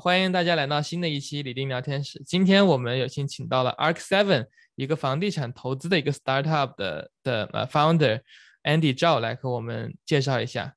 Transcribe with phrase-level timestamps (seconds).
[0.00, 2.22] 欢迎大家来到新的一期李丁聊天室。
[2.24, 8.20] 今天我们有幸请到了 Arc Seven 一个房地产投资的一个 startup 的的呃 founder
[8.62, 10.76] Andy 赵来和我们介绍一下。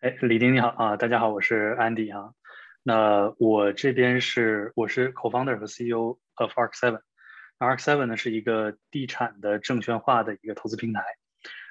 [0.00, 2.34] 哎，李丁你好啊，大家好，我是 Andy 啊。
[2.82, 7.00] 那我这边是我是 co-founder 和 CEO of Arc Seven。
[7.58, 11.02] Arc Seven 呢是一个地产的证券化的一个投资平台。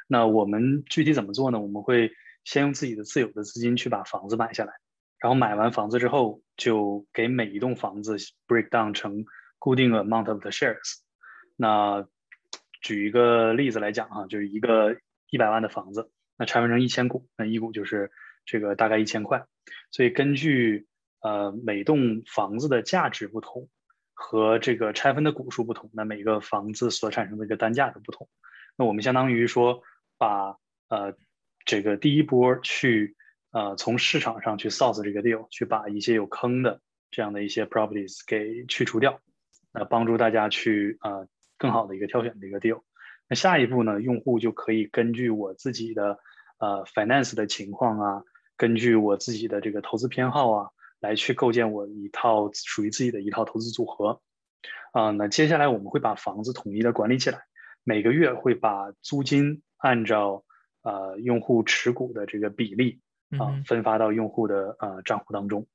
[0.07, 1.59] 那我们具体怎么做呢？
[1.59, 2.11] 我们会
[2.43, 4.73] 先用自己的自有的资金去把房子买下来，
[5.21, 9.23] 然后买完房子之后，就给每一栋房子 break down 成
[9.59, 10.97] 固定 amount of the shares。
[11.55, 12.07] 那
[12.81, 14.97] 举一个例子来讲啊，就是一个
[15.29, 18.11] 一百万的房子，那拆分成一千股，那一股就是
[18.45, 19.45] 这个大概一千块。
[19.91, 20.87] 所以根据
[21.21, 23.69] 呃每栋房子的价值不同
[24.13, 28.27] 和这个拆分的股数不同，那每个房子所产生的一个单价都不同。
[28.75, 29.83] 那我们相当于说
[30.17, 30.57] 把
[30.89, 31.15] 呃。
[31.63, 33.15] 这个第一波去
[33.51, 39.19] 呃从市场上去 source 这个 deal，去把一些有坑的这样的一些 properties 给去除掉，
[39.71, 42.81] 那帮助大家去呃更好的一个挑选的一个 deal。
[43.27, 46.19] 那下一步呢，用户就可以根据我自己的
[46.59, 48.23] 呃 finance 的情况啊，
[48.57, 54.21] 根据我自己的这个投资偏好啊，来去构建我一套属于自己的一套投资组合。
[54.91, 57.43] 啊，那接下来我们会把房子统一的管理起来，
[57.83, 60.43] 每个月会把租金按照
[60.83, 62.99] 呃，用户持股的这个比例
[63.39, 65.67] 啊，分发到用户的呃账户当中。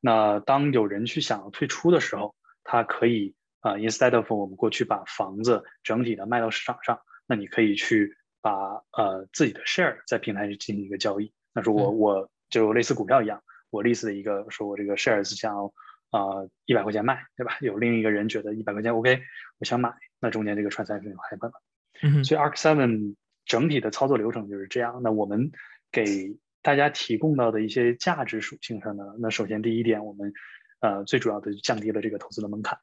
[0.00, 2.34] 那当有人去想要退出的时候，
[2.64, 11.32] 他可以啊，instead of 我们过去把房子整体的卖到市场上，那你可以去把呃自己的 share 在平台上进行一个交易。
[11.54, 15.72] 那说我我就类似股票一样，我 list 的一个说我这个 shares 想要
[16.10, 17.58] 啊一百块钱卖，对吧？
[17.60, 19.22] 有另一个人觉得一百块钱 OK，
[19.58, 22.24] 我想买，那中间这个 transaction happen 了。
[22.24, 23.16] 所以 Arc Seven。
[23.44, 25.00] 整体的操作流程就是这样。
[25.02, 25.50] 那我们
[25.90, 30.32] 给大家提供到的一些价值属性上呢，那首先第一点，我们
[30.80, 32.78] 呃最主要的降低了这个投资的门槛。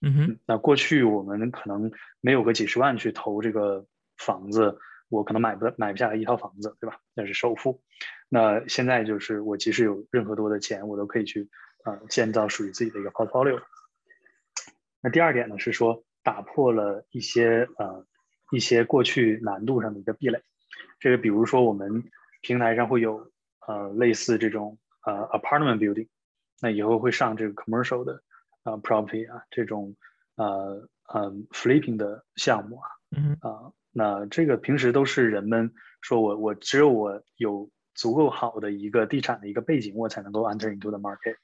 [0.00, 0.38] 嗯哼。
[0.46, 4.78] 那过去我们可能没有个几十万去投这个房子，
[5.08, 7.00] 我可能买不买不下来一套房子，对吧？
[7.14, 7.82] 那是首付。
[8.28, 11.48] 那现在就是我即使有任何多的钱，我都可以去
[11.84, 13.60] 呃建造属于自己的一个 portfolio。
[15.00, 18.06] 那第二点呢是说打破了一些呃。
[18.54, 20.42] 一些过去难度上的一个壁垒，
[21.00, 22.04] 这个比如说我们
[22.42, 23.32] 平台上会有
[23.66, 26.08] 呃类似这种呃 apartment building，
[26.60, 28.22] 那以后会上这个 commercial 的
[28.64, 29.96] 呃 property 啊这种
[30.36, 32.88] 呃呃 flipping 的项目啊，
[33.40, 41.36] 啊那这个平时都是人们说我我只有我有足够好的一个地产的一个背景，我才能够 enter into the market，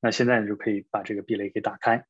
[0.00, 2.04] 那现在你就可以把这个壁垒给打开。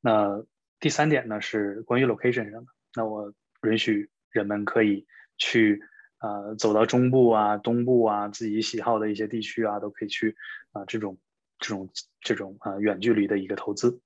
[0.00, 0.44] 那
[0.78, 3.34] 第三点呢是关于 location 上的，那我。
[3.62, 5.82] 允许人们可以去
[6.20, 10.36] 啊走到中部啊、东部啊，自己喜好的一些地区啊，都可以去
[10.72, 11.18] 啊这种
[11.58, 14.00] 这种这种啊远距离的一个投资。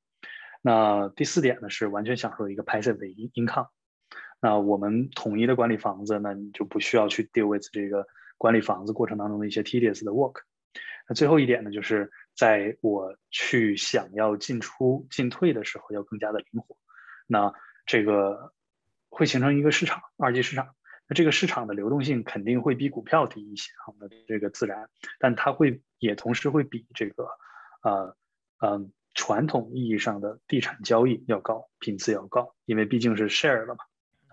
[0.62, 3.68] 那第四点呢是完全享受一个 passive 的 income。
[4.40, 8.06] 那我们统一的管理房子，那你就不需要去 deal with 这个
[8.38, 10.40] 管理房子过程当中的一些 tedious 的 work。
[11.08, 16.76] 那最后一点呢，就是在我去想要进出进退的时候要更加的灵活。
[17.26, 17.52] 那
[17.86, 18.52] 这个。
[19.16, 20.74] 会形成一个市场，二级市场。
[21.08, 24.88] 那这个市场的流动性肯定会比股票低一些啊，那这个自然，
[25.18, 27.28] 但它会也同时会比这个，
[27.82, 28.16] 呃，
[28.60, 33.84] 嗯，传统意义上的地产交易要高，频次要高，因为毕竟是 share 了嘛，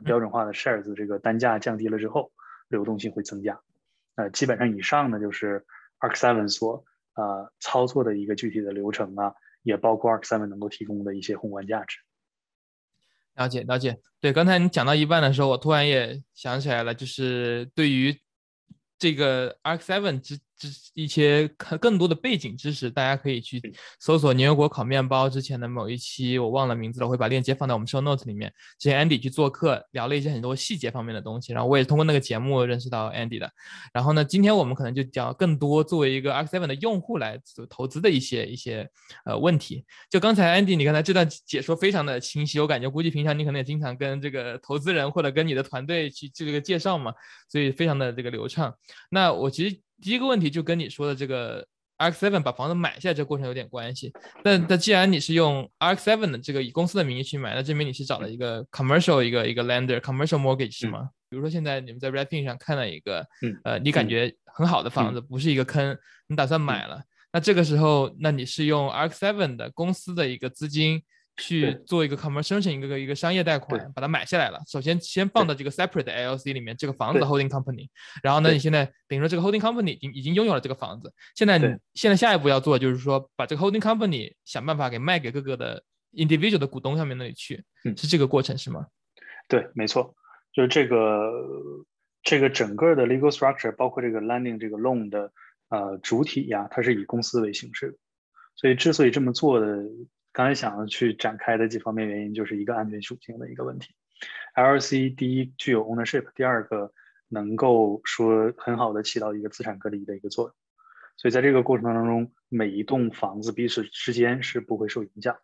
[0.06, 2.32] 标准化的 shares 这个单价降低了之后，
[2.70, 3.60] 流动性会增加。
[4.16, 5.66] 呃，基本上以上呢就是
[6.00, 12.00] Arc Seven 所呃操作的一个具体的流程啊，也包括 Arc Seven 能够提供的一些宏观价值。
[13.42, 18.16] 了解了解，对，刚才你讲到一半的时候，我突然也想起来了，就是对于
[19.00, 20.40] 这个 Arc Seven 之。
[20.94, 21.48] 一些
[21.80, 23.62] 更多的背景知识，大家可以去
[24.00, 28.52] 搜索牛油果烤面包之前的某一期，我忘了名字了，我会把链接放在我们 show notes 里面。
[28.80, 33.50] 之前 Andy 去做客，聊了一些很多细节方面的东西，然后我也通过那个节目认识到 Andy 的。
[33.94, 37.40] 然后呢，今天我们可能就讲更多作为一个 Arc Seven 的用户来
[37.70, 38.90] 投资的一些一些
[39.26, 39.86] 呃问题。
[40.10, 47.14] 就刚才 Andy 你刚才这段解说非常的清晰，我感觉估计平常你可能也经常跟这个投资人或者跟你的团队去这个介绍嘛，
[47.50, 48.74] 所以非常的这个流畅。
[49.10, 49.80] 那我其实。
[50.02, 51.66] 第一个问题就跟你说的这个
[51.98, 54.12] Arc Seven 把房子买下来这过程有点关系。
[54.44, 61.10] 但但既然你是用 Arc Seven 的这个以公司的名义去买，那证明你是找了一个 commercial 一个一个 lender commercial mortgage 是吗？
[61.30, 63.26] 比如说现在你们在 Redfin 上看了一个，
[63.64, 67.02] 呃，你感觉很好的房子，不是一个坑，你打算买了。
[67.32, 71.02] 那这个时候，那你是用 Arc Seven 的公司的一个资金
[71.38, 74.60] 去做一个 commercial 一个一个商业贷款，把它买下来了。
[74.68, 77.88] 首先先放到这个 separate LLC 里面，这个房子 holding company。
[78.22, 81.12] 然后呢，你现在等于说这个 holding company 已经已经拥有了这个房子。
[81.34, 85.84] 现在你现在下一步要做就是说，把这个 holding company 想办法给卖给各个的
[86.14, 87.64] individual 的股东上面那里去，
[87.98, 88.86] 是这个过程是吗？
[89.48, 90.14] 对，没错，
[90.54, 91.32] 就是这个
[92.22, 95.32] 这个整个的 legal structure，包括这个 lending 这个 loan 的
[95.70, 97.98] 呃主体呀，它是以公司为形式的。
[98.56, 99.84] 所以之所以这么做的。
[100.34, 103.94] 刚才想要去展开的几方面原因，就是一个安全属性的一个问题。
[104.54, 106.94] L C 第一具有 ownership，第二个
[107.28, 110.56] 能够说很好的起到一个资产隔离的一个作用。
[111.18, 115.42] 所以在这个过程当中，每一栋房子彼此之间是不会受影响的。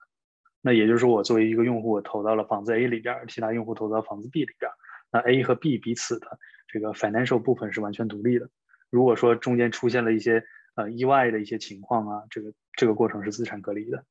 [0.62, 4.72] 那也就是说，我作为一个用户，我投到了房子 A 里边，其他用户投到房子 B 里边，
[5.12, 8.50] 那 A 和 B 彼此的这个 financial 部分是完全独立的。
[8.90, 10.44] 如果说中间出现了一些
[10.76, 14.04] 呃意外的一些情况啊，这个这个过程是资产隔离的。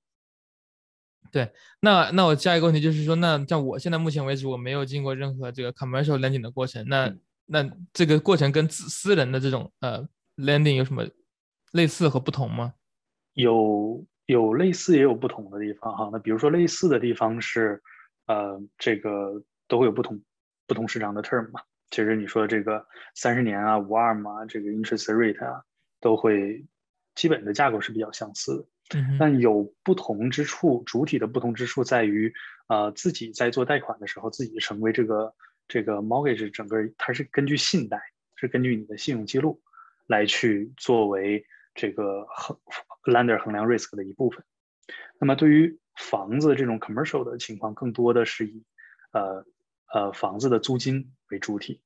[1.30, 7.14] 对，那那我下一个问题就是说，那像我现在目前为止我没有经过任何这个 commercial lending 的过程，那
[7.46, 10.06] 那这个过程跟私私人的这种呃
[10.36, 11.06] lending 有什么
[11.72, 12.74] 类似和不同吗？
[13.34, 16.08] 有有类似也有不同的地方哈。
[16.12, 17.82] 那比如说类似的地方是，
[18.26, 20.20] 呃，这个都会有不同
[20.66, 21.60] 不同市场的 term 嘛。
[21.90, 22.84] 其实你说这个
[23.14, 25.62] 三十年啊、五二嘛，这个 interest rate 啊，
[26.00, 26.64] 都会
[27.14, 28.64] 基本的架构是比较相似的。
[29.18, 32.32] 但有不同之处，主体的不同之处在于，
[32.68, 35.34] 呃，自己在做贷款的时候，自己成为这个
[35.66, 38.00] 这个 mortgage 整个它是根据信贷，
[38.36, 39.60] 是根据你的信用记录
[40.06, 41.44] 来去作为
[41.74, 42.56] 这个衡
[43.04, 44.44] lender 衡量 risk 的一部分。
[45.18, 48.64] 那么对于房子这种 commercial 的情况，更多的是以
[49.12, 49.44] 呃
[49.92, 51.82] 呃房子的租金为主体。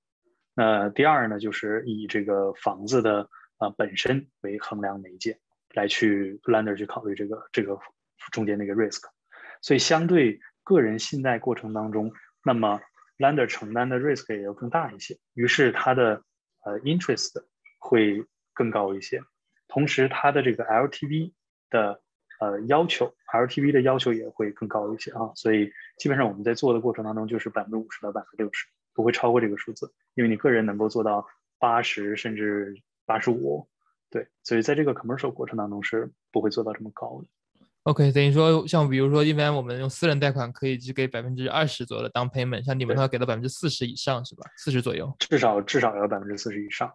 [0.54, 5.38] 那第二呢，就是以这个房子的呃本身为衡量媒介。
[5.74, 7.78] 来去 lender 去考虑这个这个
[8.32, 9.02] 中间那个 risk，
[9.62, 12.12] 所以相对个人信贷过程当中，
[12.44, 12.80] 那么
[13.18, 16.22] lender 承担的 risk 也要更大一些，于是它的
[16.64, 17.44] 呃 interest
[17.78, 19.22] 会更高一些，
[19.68, 21.32] 同时它的这个 LTV
[21.70, 22.02] 的
[22.40, 31.26] 呃要求，LTV 的要求也会更高一些啊，所以基本上我们在做的过程当中就是百分之五十到百分之六十，不会超过这个数字，因为你个人能够做到
[31.58, 32.74] 八十甚至
[33.06, 33.68] 八十五。
[34.10, 37.28] 对，所以在这个 commercial 过程当中是不会做到这么高的。
[37.84, 44.44] OK，等于说像比如说，一般我们用私人贷款可以只给百分之二十左右的 down payment，像你们的话给到百分之四十以上是吧？
[44.58, 46.92] 四十左右，至少至少要百分之四十以上。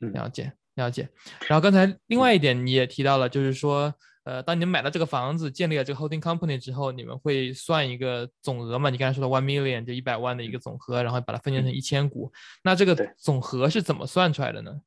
[0.00, 1.08] 嗯，了解了解。
[1.48, 3.92] 然后刚才另外一点你也提到了，就是说，
[4.24, 8.88] 呃，当你们买了这个房子，建立了这个 holding company 之后，你们会算一个总额嘛？
[8.88, 12.32] 你刚才说的 one million 就一百万的一个总和，然后把它分解成一千股，
[12.64, 14.80] 那这个总和是怎么算出来的呢？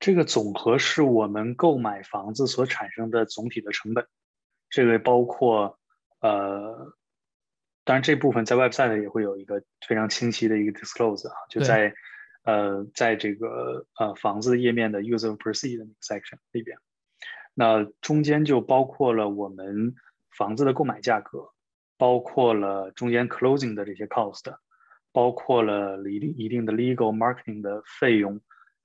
[0.00, 4.06] 这个总和是我们购买房子所产生的总体的成本，
[4.68, 5.78] 这个包括
[6.20, 6.92] 呃，
[7.84, 11.94] 当然这部分在 website 也会有一个非常清晰的一个 disclose 啊，就在
[12.42, 16.76] 呃，在这个呃房子页面的 user proceed 的 section 里边，
[17.54, 19.94] 那中间就包括了我们
[20.36, 21.50] 房子的购买价格，
[21.96, 24.54] 包括了中间 closing 的这些 cost，
[25.12, 28.42] 包括了一定一定的 legal marketing 的费用。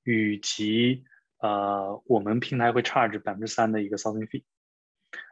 [0.10, 1.04] 以及
[1.40, 4.44] 呃，我们平台会 charge 百分之三的一个 sourcing fee。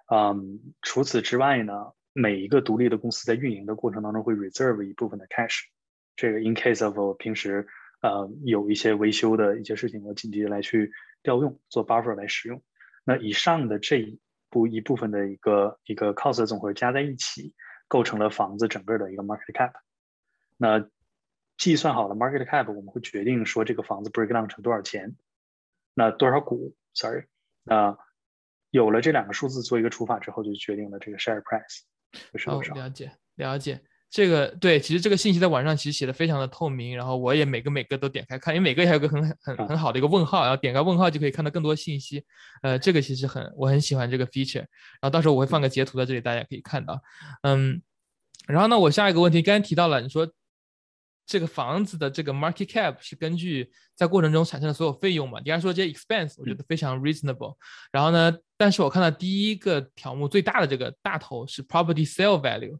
[0.09, 5.63] 嗯，除此之外呢，每一个独立的公司在运营的过程当中会 reserve 一部分的 cash。
[6.15, 7.67] 这个 in case of 平时
[8.01, 10.91] 呃有一些维修的一些事情，我紧急来去
[11.23, 12.61] 调用做 buffer 来使用。
[13.03, 14.19] 那以上的这一
[14.49, 17.53] 部一部分的一个一个 cost 总和加在一起，
[17.87, 19.73] 构成了房子整个的一个 market cap。
[20.55, 20.87] 那
[21.57, 25.15] 计算好了 market cap，我们会决定说这个房子 break down 成多少钱，
[25.95, 27.23] 那多少股？Sorry，
[27.63, 27.97] 那
[28.69, 31.81] 有了这两个数字做一个除法之后，就决定了这个 share price
[32.35, 32.75] 是多少。
[32.75, 33.81] 了解，了解。
[34.09, 42.23] 这个对，其实这个信息在网上其实写的非常的透明，然后我也每个每个都点开看，因为每个还有个很很很好的一个问号，然后点开问号就可以看到更多信息。
[42.61, 47.01] 呃，这个其实很我很喜欢这个 feature，然后到时候我会放个截图在这里，大家可以看到。
[47.41, 47.81] 嗯，
[48.47, 50.31] 然后呢，我下一个问题刚才提到了，你说。
[51.27, 55.39] 这个房子的这个 market cap 是根据在过程中产生的所有费用嘛？
[55.39, 57.55] 你刚才说这些 expense，我觉得非常 reasonable。
[57.91, 62.77] 然后呢，但是我看到第一个条目最大的这个大头是 property sale value，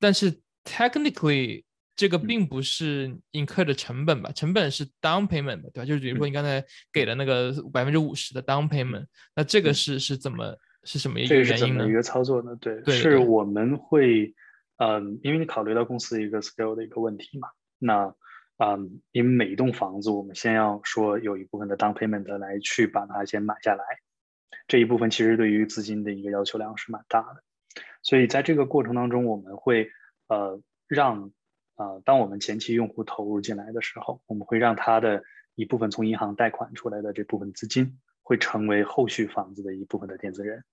[0.00, 1.62] 但是 technically
[1.94, 4.32] 这个并不是 incur 的成本吧？
[4.32, 5.84] 成本是 down payment 对吧？
[5.84, 11.88] 就是比如说你刚才给的那个百分之五十的 down payment，那这个是是怎么是什么一个原因呢？
[11.88, 12.56] 一个操作呢？
[12.60, 14.34] 对，是我们会
[14.78, 17.46] 嗯，因为你考虑到公司一个 scale 的一个问题嘛。
[17.84, 18.14] 那，
[18.56, 23.84] 嗯，因为每一栋房子，我们先要说有一部分的 down payment 来去把它先买下来，
[24.66, 27.42] 这一部分其实对于资金的一个要求量是蛮大的，
[28.02, 29.90] 所以在这个过程当中，我们会
[30.28, 31.30] 呃让
[31.76, 35.22] 呃当我们前期用户投入进来的时候，我们会让他的
[35.54, 40.64] 一部分从银行贷款出来的这部分资金，会成为后续房子的一部分的垫资人。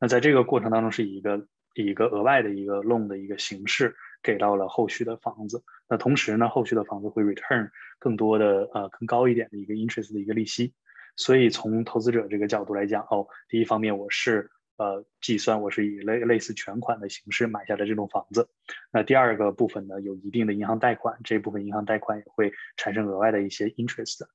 [0.00, 5.62] 那在这个过程当中，是以一个以一个额外的一个 loan 的一个形式给到了后续的房子。
[5.88, 10.74] 那同时呢，后续的房子会 return 更多的呃更高一点的一个 interest 的一个利息。
[11.16, 18.48] 所以从投资者这个角度来讲，哦，第一方面我是呃计算我是以类类似全款的形式买下的这种房子。
[18.90, 24.26] 那第二个部分呢，有一定的银行贷款，这部分银行贷款也会产生额外的一些 interest。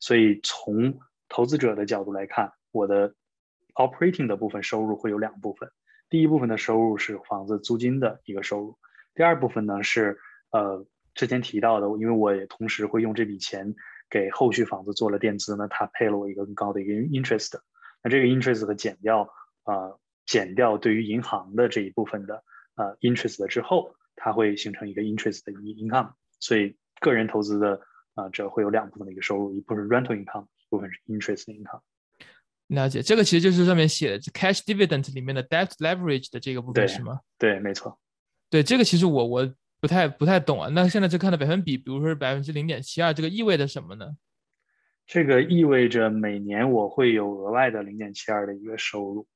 [0.00, 0.98] 所以从
[1.28, 3.14] 投资者的角度来看，我的
[3.74, 5.70] operating 的部分收入会有两部分，
[6.10, 8.78] 第一部分的收入是房子租金的一个收入，
[9.14, 10.18] 第二部分呢是
[10.50, 13.74] 呃之前提到的，因为我也同时会用这笔钱
[14.10, 17.58] 给后续房子做了垫资呢，它配了我一个更高的一个 interest，
[18.02, 19.28] 那这个 interest 的减掉
[19.62, 19.92] 啊
[20.26, 22.42] 减掉对于银行的这一部分的
[22.76, 27.80] 呃 interest 之后，它会形成一个 interest 的 income，所以个人投资的
[28.14, 31.80] 啊这会有两部分的一个收入，一部分是 rental income，一部分是 interest income。
[32.68, 37.20] 了解，这个其实就是上面写的 cash dividend 里面的 debt leverage 的这个部分是吗？
[37.38, 37.98] 对，没错。
[38.54, 40.68] 对，这个其实我我不太不太懂啊。
[40.72, 44.06] 那现在这看的百分比，比如说是百分之零点七二，这个意味着什么呢？
[45.08, 49.26] 这个意味着每年我会有额外的零点七二的一个收入，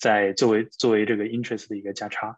[0.00, 2.36] 在作为作为这个 interest 的一个价差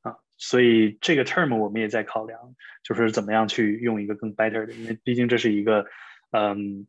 [0.00, 0.16] 啊。
[0.38, 2.40] 所以这个 term 我们也在考量，
[2.82, 5.84] 就是怎么样去用一个更 better 的，因为毕竟这是一个
[6.30, 6.86] 嗯。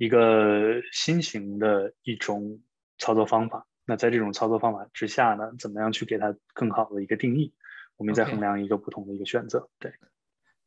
[0.00, 2.60] 一个新型的一种
[2.98, 3.66] 操作方法。
[3.84, 7.52] 那在这种操作方法之下呢，怎么样去给它更好的一个定义？
[7.98, 9.68] 我们再衡量一个不同的一个选择。
[9.78, 9.92] 对，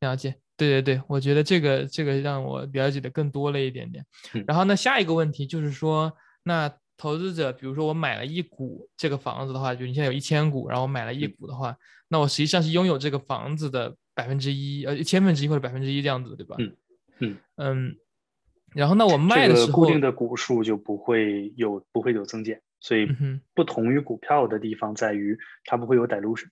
[0.02, 0.36] 了解。
[0.56, 4.06] 对对对，我觉得这个这个让我了解的更多了一点点。
[4.46, 11.76] 然后呢，下一个问题就是说，那投资者，比如说我买了一股这个房子的话，就你现在有一千股，然后我买了一股的话，
[12.10, 16.56] 那我实际上是拥有这个房子的百分之一，呃，一千分之一或者百分之一这样子，对吧？
[16.60, 16.76] 嗯
[17.18, 17.96] 嗯嗯。
[18.76, 23.08] 然后，那我卖的时候，固定的股数就不会有不会有增减，所以
[23.56, 26.50] 不同于股票的地方在于它不会有 dilution。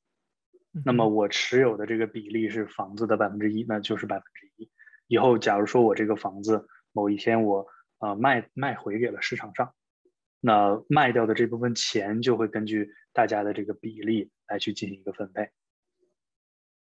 [0.86, 4.70] 那么我持有的这个比例是房子的百分之一，那就是百分之一。
[5.08, 7.66] 以后假如说我这个房子某一天我
[8.00, 9.74] 呃卖卖回给了市场上，
[10.40, 15.50] 那卖掉的这部分钱就会根据大家的这个比例来去进行一个分配。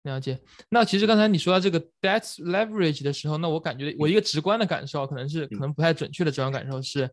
[0.03, 0.39] 了解。
[0.69, 7.03] 那其实刚才你说到这个 debt leverage 的时候，那我感觉我一个直观的感受，可能是可能不太准确的直观感受是，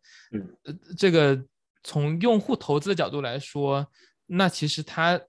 [0.65, 1.41] 呃，这个
[1.85, 3.87] 从用户投资的角度来说，
[4.27, 5.21] 那其实它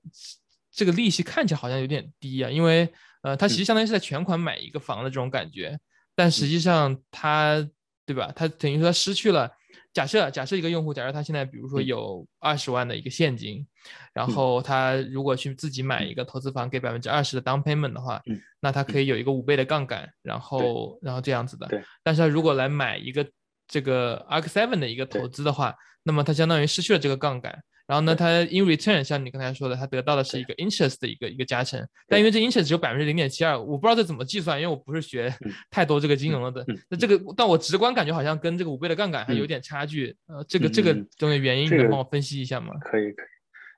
[0.71, 2.87] 这个利息看起来好像有点低啊，因为
[3.21, 5.79] 呃，它其实相当于是在全款买一个房的这种感觉，
[6.15, 7.55] 但实际上它，
[8.05, 8.31] 对吧？
[8.35, 9.51] 它等于说它失去了。
[9.93, 13.67] 假设假设一个用户，假设他现在比如说有二十万的一个现金，
[14.13, 18.21] 然后他如果去自己买一个投资房，给百分之二十的 down payment 的话，
[18.61, 21.67] 那他可以有一个五倍的杠杆，然后然后这样子的。
[22.03, 23.29] 但是他如果来买一个
[23.67, 27.61] 这个 Arc Seven 的一个投资的话，那么他相当于失去了这个杠杆。
[27.91, 35.29] 然后呢，它 in return 像你刚才说的，它得到的是一个 interest 的一个一个加成，但因为这 interest 只有百分之零点七二，我不知道这怎么计算，因为我不是学
[35.69, 36.65] 太多这个金融的。
[36.89, 40.15] 那这个，但我直观感觉好像跟这个五倍的杠杆还有点差距。
[40.27, 42.73] 呃，这个这个东西原因，你能帮我分析一下吗？
[42.79, 43.25] 可以可以。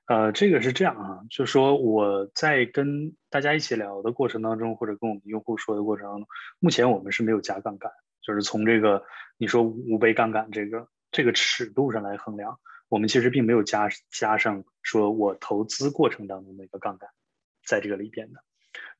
[0.06, 6.28] 呃，这个是这样啊，就是说我在跟大家一起聊的过程当中，或者跟我们用户说的过程当中，
[6.60, 7.90] 目前我们是没有加杠杆，
[8.24, 9.02] 就是从这个
[9.38, 12.56] 你说五倍杠杆这个这个尺度上来衡量。
[12.94, 17.10] 我们其实并没有加加上说我投资过程当中的一个杠杆，
[17.66, 18.44] 在这个里边的。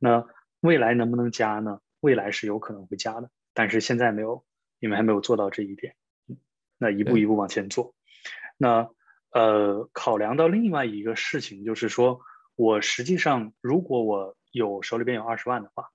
[0.01, 0.27] 那
[0.59, 1.79] 未来能不能加呢？
[2.01, 4.45] 未来是有可能会加的，但是现在没有，
[4.81, 5.95] 因为还没有做到这一点。
[6.77, 7.95] 那一步一步往前做。
[8.57, 8.91] 那
[9.31, 12.21] 呃，考量到另外一个事情，就是说
[12.57, 15.91] 我实际上如果我有手里边有二十万的话，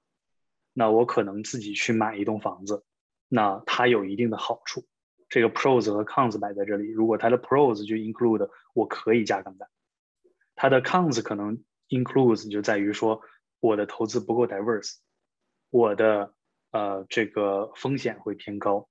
[0.72, 2.86] 那我可能自己去买一栋房子，
[3.28, 4.86] 那它有一定的好处。
[5.30, 9.70] 这个 pros 和 cons 摆在这里，如果它的 pros 就 include 我可以加杠杆，
[10.56, 13.22] 它的 cons 可能 includes 就在于说
[13.60, 14.96] 我的投资不够 diverse，
[15.70, 16.34] 我的
[16.72, 18.90] 呃这个风险会偏高，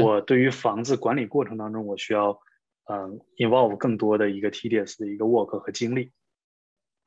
[0.00, 2.40] 我对于房子管理过程当中我需要
[2.84, 6.12] 嗯 involve 更多的一个 tedious 的一个 work 和精力，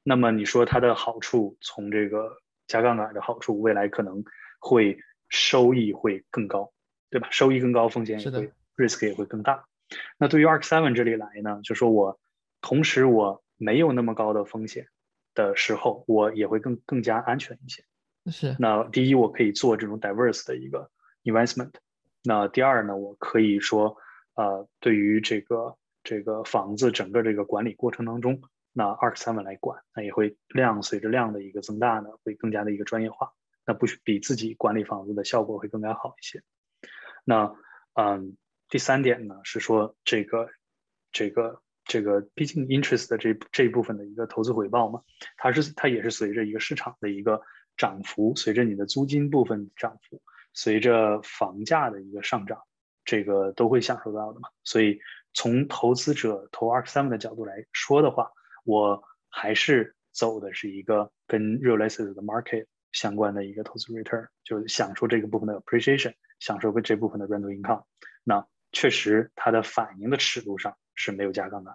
[0.04, 4.26] 那么你说它的好处，从这个加杠杆的好处，未来可能
[4.60, 5.00] 会
[5.30, 6.74] 收益会更高，
[7.10, 7.30] 对吧？
[7.32, 8.52] 收益更高，风险也会。
[8.76, 9.66] Risk 也会更大。
[10.18, 12.20] 那对于 Arc Seven 这里来呢，就说我
[12.62, 14.88] 同时我没有那么高的风险
[15.36, 17.84] 的时候，我也会更更加安全一些。
[18.32, 18.56] 是。
[18.58, 20.90] 那第一，我可以做这种 diverse 的一个
[21.24, 21.74] investment。
[22.24, 23.98] 那第二呢，我可以说，
[24.36, 33.34] 呃，对于这个这个房子整个这个管理过程当中，那 Arc Seven 来管，那也会量随着量的一个增大呢，会更加的一个专业化，
[33.66, 36.42] 那不比自己管理房子的效果会更加好一些。
[37.26, 37.54] 那
[37.96, 38.38] 嗯，
[38.74, 40.50] 第三点呢是说这个
[41.12, 45.04] 这个这个，毕竟 interest 的这这一部分的一个投资回报嘛，
[45.38, 47.40] 它是它也是随着一个市场的一个
[47.78, 52.64] 涨幅，随着你的租金部分涨幅，随着房价的一个上涨。
[53.06, 55.00] 这个都会享受到的嘛，所以
[55.36, 58.32] 从投资者投 Arc Seven 的角度来说的话，
[58.66, 67.84] 我还是走的是一个跟 Real Estate 的 Market 相关的一个投资 Return，就是享受这个部分的 Appreciation，享受这部分的 Rental Income。
[68.24, 71.74] 那确实它的反应的尺度上是没有加杠杆。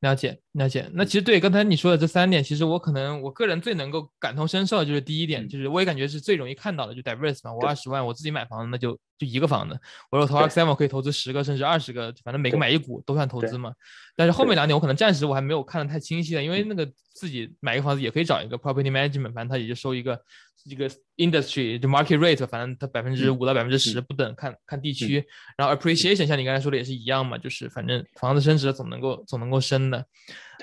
[0.00, 0.88] 了解，了解。
[0.92, 7.52] 那其实对刚才你说的这三点，其实我可能我个人最能够感同身受的，就是第一点，就是我也感觉是最容易看到的，就 diverse 嘛。
[7.52, 9.76] 我二十万，我自己买房子，那就就一个房子。
[10.12, 13.72] 我说投 X M 可以投资十个甚至二十个，反正每个买一股都算投资嘛。
[14.14, 20.22] 但是后面两点我可能暂时我还没有看得太清晰的，因为那个自己买一个房子也可以找一个 property management，反正他也就收一个。
[20.64, 25.24] 一个 industry 就 market rate，反正它百分之五到百分之十不等，看看地区。
[25.56, 30.06] 然后 appreciation 像你刚才说的也是一样嘛，就是反正房子升值总能够总能够升的。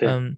[0.02, 0.36] 嗯，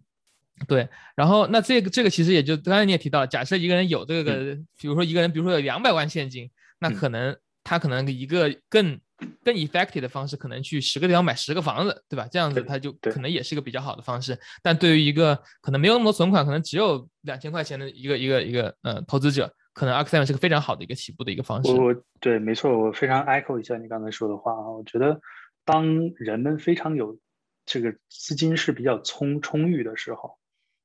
[0.67, 0.89] 对。
[1.17, 9.01] 然后那这个这个其实也就刚才你也提到，假设一个人有这个，比如说一个人，比如说有两百万现金，那可能他可能一个更。
[9.45, 12.29] 更 effective 的方式，可能去十个地方买十个房子，对吧？
[12.31, 14.39] 这样子它就可能也是一个比较好的方式。
[14.63, 21.73] 但对于一个可能没有那么多存款，可能只有两千块钱的一个一个一个呃投资者，可能 Seven 是个非常好的一个起步的一个方式。
[21.73, 24.71] 我对，没错，我非常 echo 一下你刚才说的话啊。
[24.71, 25.21] 我觉得
[25.65, 25.85] 当
[26.17, 27.19] 人们非常有
[27.67, 30.39] 这个资金是比较充充裕的时候，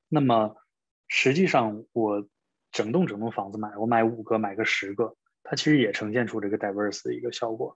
[0.10, 0.56] 那么
[1.08, 2.28] 实际上我
[2.72, 7.72] 整栋整栋房子买，我买五个，买个十个，它其实也呈现出这个 diverse 的一个效果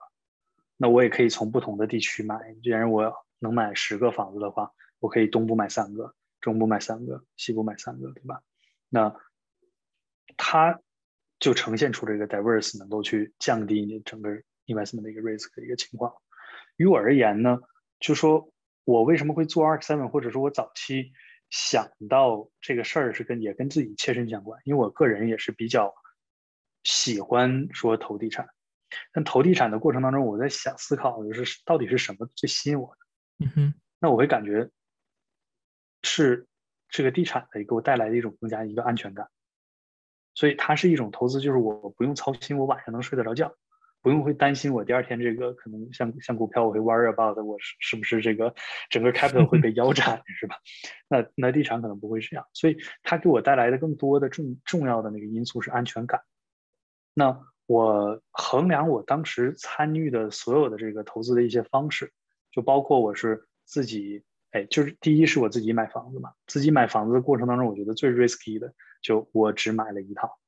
[0.80, 8.42] 那我也可以从不同的地区买，既然我能买十个房子的话，我可以东部买三个，中部买三个，西部买三个，对吧？
[8.88, 9.14] 那
[10.36, 10.80] 它
[11.40, 14.30] 就呈现出这个 diverse 能够去降低你整个
[14.66, 16.14] investment 的一个 risk 的一个情况。
[16.76, 17.58] 于我而言呢，
[17.98, 18.52] 就说
[18.84, 21.10] 我为什么会做 ARK Seven，或者说我早期
[21.50, 25.92] 想到这个事儿是跟也跟自己切身相关，因为我个人也是比较
[26.84, 28.48] 喜欢说投地产。
[29.12, 33.46] 但投地产的过程当中，我在想思考，就是到底是什么最吸引我的？
[33.46, 34.70] 嗯哼，那我会感觉
[36.02, 36.46] 是
[36.88, 39.28] 这个地产的给我带来的一种更加一个安全感，
[40.34, 43.54] 所以它是一种投资，就是我不用操心，我晚上能睡得着觉，
[44.02, 48.54] 不用会担心我第二天这个可能像像股票，我会 worry about 我是是不是这个
[48.90, 50.56] 整个 capital 会被腰斩，是吧？
[51.08, 56.22] 那那地产可能不会这样，所以它给我带来的更多的重重要的那个因素是安全感。
[57.14, 57.46] 那。
[57.68, 62.14] 我衡量我当时参与的所有的这个投资的一些方式，
[62.50, 70.38] 就包括我是自己，哎，就是第一是我自己买房子嘛，自己买房子的过程当中，我觉得最 risky 的就我只买了一套，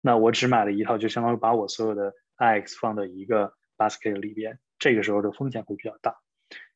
[0.00, 6.20] 那我只买了一套，就相当于把我所有的 IX 放到一个 basket 里边，这个时候的风险会比较大，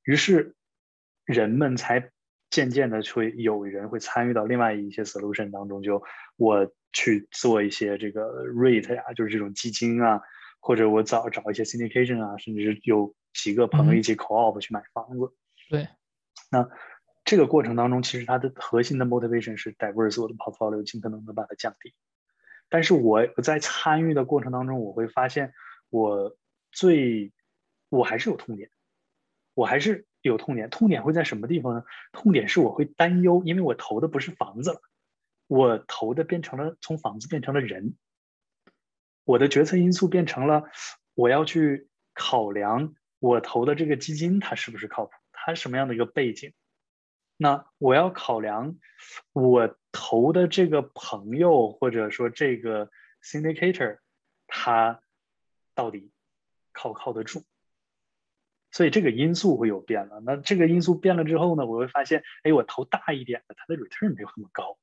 [0.03, 0.57] 于是
[1.25, 2.11] 人们才。
[2.49, 6.05] 渐渐的会有人会参与到另外一些 solution 当中，就
[6.37, 10.23] 我去做一些这个 rate 呀，就是这种基金啊，
[10.61, 15.35] 或者我找找一些 syndication 啊，甚至是有几个朋友一起 co-op 去买房子。
[15.69, 15.89] 对，
[16.51, 16.67] 那
[17.25, 21.93] 这个过程当中，其实它的核心的 motivation 是 diverse 我的 portfolio，尽可能的把它降低。
[22.71, 25.53] 但是我在参与的过程当中，我会发现
[25.91, 26.35] 我
[26.73, 27.33] 最
[27.91, 28.71] 我还是有痛点，
[29.55, 30.07] 我还是。
[30.23, 31.85] 有痛点，痛点会在什么地方呢？
[32.11, 34.81] 痛点是我会担忧，因为我投的不是房子了，
[35.47, 37.97] 我投的变成了从房子变成了人，
[39.25, 40.65] 我的决策因素变成了
[41.15, 46.53] 我要去考量我投的这个基金它是不是靠谱，它什么样的一个背景，
[47.37, 48.77] 那我要考量
[49.33, 52.91] 我投的这个朋友或者说这个
[53.23, 53.99] syndicator
[54.47, 55.01] 他
[55.75, 56.13] 到底
[56.73, 57.45] 靠不靠得住。
[58.73, 60.21] 所以这个因素会有变了。
[60.21, 64.77] 那这个因素变了之后呢，我会发现，哎，我投大一点的，它的 return 没有那么高。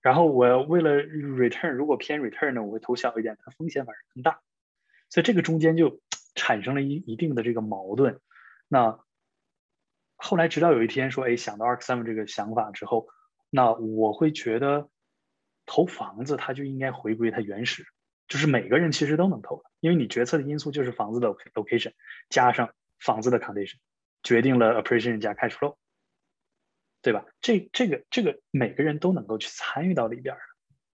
[0.00, 4.40] 然后我为了 return，如果偏 return 呢，我会投小一点，它风险反而更大。
[5.08, 6.00] 所以这个中间就
[6.34, 8.20] 产生了一一定的这个矛盾。
[8.68, 9.00] 那
[10.16, 13.08] 后来直到有一天说，哎，想到 Arc Seven 这个想法之后，
[13.50, 14.88] 那我会觉得
[15.66, 17.86] 投房子它就应该回归它原始，
[18.26, 21.92] 就是每个人其实都能投的，因为你决策的因素就是房子的 location
[22.28, 22.70] 加上。
[23.00, 23.76] 房子的 condition
[24.24, 25.76] 决定了 appreciation 加 cash flow，
[27.08, 27.24] 对吧？
[27.40, 30.36] 这这个这个每个人都能够去参与到里边。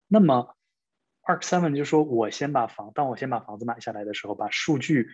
[0.08, 0.56] 那么
[1.22, 5.08] Arc Seven 就说，我先把房，当我先把房子买下来的时候，把数据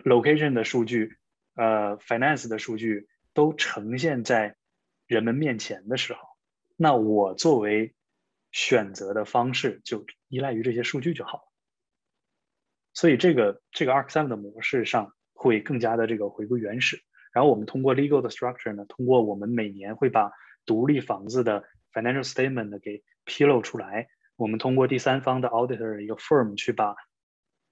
[0.00, 1.16] location 的数据，
[1.54, 4.56] 呃，finance 的数据都呈现在
[5.06, 6.20] 人们面前的时候，
[6.76, 7.94] 那我作为
[8.52, 11.44] 选择的方式就依赖于这些数据就好了。
[12.92, 17.02] 所以这个这个 Arc Seven 的模式上会更加的这个回归原始。
[17.34, 20.32] 然后我们通过 legal 的 structure 呢，通过我们每年会把
[20.64, 26.94] 独立房子的 financial statement 给披露出来，我们通过第三方的 auditor 一个 firm 去把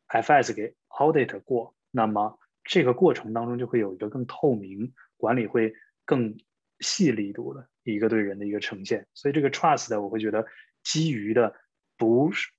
[0.08, 6.36] FS 给 audit 过，那么这个过程当中就会有一个更透明，管理会更
[6.80, 9.06] 细力度的一个对人的一个呈现。
[9.14, 10.44] 所以这个 trust 的我会觉得
[10.82, 11.54] 基于的
[11.96, 12.50] 不是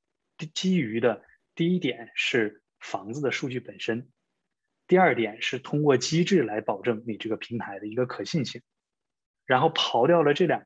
[0.53, 1.21] 基于的
[1.53, 4.09] 第一点是房子的数据本身。
[4.87, 8.61] 第二点是通过机制来保证你这个平台的一个可信性，
[9.45, 10.65] 然后刨掉了这两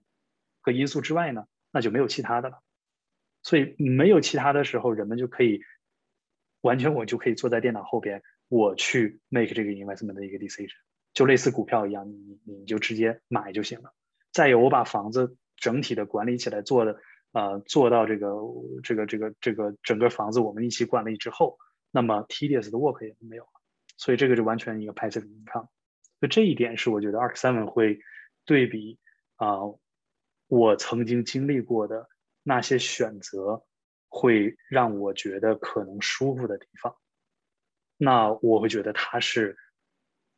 [0.62, 2.60] 个因素之外呢，那就没有其他的了。
[3.44, 5.62] 所以没有其他的时候，人们就可以
[6.62, 10.74] 完全我就可以坐在电脑后边，我去 make 这个 investment 的一个 decision，
[11.14, 13.94] 就类似股票一样，你你就直接买就行了。
[14.34, 17.00] 再有，我把房子整体的管理起来，做的
[17.32, 18.36] 呃做到这个
[18.84, 21.58] 这个这个这个整个房子我们一起管理之后，
[21.92, 23.57] 那么 tedious 的 work 也没有了。
[23.98, 25.68] 所以这个就完全一个 passive income，
[26.20, 28.00] 所以这一点是我觉得 Arc Seven 会
[28.46, 29.00] 对比
[29.36, 29.58] 啊，
[30.48, 32.08] 我曾经经历过的
[32.44, 33.66] 那些选择，
[34.08, 36.96] 会让我觉得可能舒服的地方。
[37.98, 39.58] 那我会觉得它是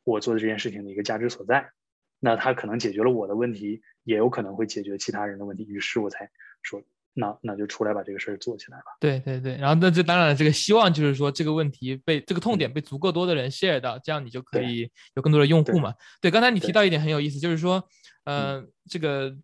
[0.03, 1.71] 我做的这件事情的一个价值所在。
[2.19, 5.63] 那它可能解决了我的问题，也有可能会解决其他人的问题。
[5.65, 6.81] 于是我才说。
[7.19, 8.85] 那那就出来把这个事儿做起来吧。
[8.99, 15.93] 对对对，然后那这当然了，这个希望就是说这个问题被这个痛点被足够多的人 share 到，这样你就可以有更多的用户嘛。
[16.21, 17.83] 对，刚才你提到一点很有意思，就是说，
[18.23, 19.35] 呃，这个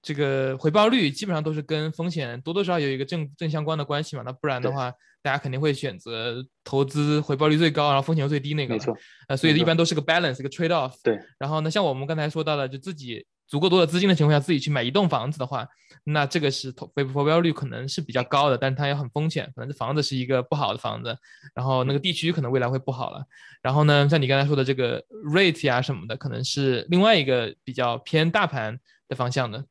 [0.00, 4.22] 这个回报率基本上都是跟风险多多少少有一个正正相关的关系嘛。
[4.24, 4.92] 那不然的话，
[5.22, 8.74] 大家肯定会选择投资回报率最高，然后风险又最低那个。
[8.74, 8.96] 没错。
[9.26, 10.94] 呃，所以一般都是个 balance，一个 trade off。
[11.02, 11.18] 对。
[11.38, 13.26] 然后呢，像我们刚才说到的，就自己。
[13.50, 15.66] 足够多的资金的情况下，自己去买一栋房子的话，
[16.04, 21.18] 那这个是投回回报率可能是比较高的，但是它也很风险，可能这房子是一个不好的房子，
[21.52, 23.24] 然后那个地区可能未来会不好了。
[23.60, 29.64] 然后呢，像你刚才说的这个 rate 呀什么的，可能是另外一个比较偏大盘的方向的，